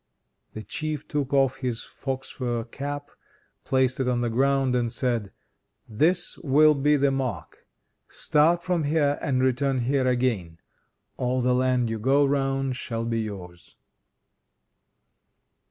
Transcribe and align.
The 0.53 0.63
Chief 0.63 1.07
took 1.07 1.31
off 1.31 1.57
his 1.57 1.83
fox 1.83 2.27
fur 2.31 2.63
cap, 2.63 3.11
placed 3.63 3.99
it 3.99 4.07
on 4.07 4.21
the 4.21 4.31
ground 4.31 4.73
and 4.73 4.91
said: 4.91 5.31
"This 5.87 6.39
will 6.39 6.73
be 6.73 6.97
the 6.97 7.11
mark. 7.11 7.67
Start 8.07 8.63
from 8.63 8.85
here, 8.85 9.19
and 9.21 9.43
return 9.43 9.81
here 9.81 10.07
again. 10.07 10.57
All 11.17 11.39
the 11.39 11.53
land 11.53 11.91
you 11.91 11.99
go 11.99 12.25
round 12.25 12.75
shall 12.77 13.05
be 13.05 13.19
yours." 13.21 13.77